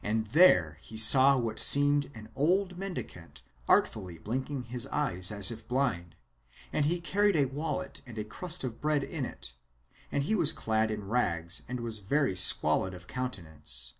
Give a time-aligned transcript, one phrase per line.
[0.00, 6.14] And there he saw an old mendicant artfully blinking his eyes like a blind man,
[6.72, 9.54] and he carried a wallet and a crust of bread in it;
[10.12, 13.94] and he was clad in rags and was very squalid of countenance.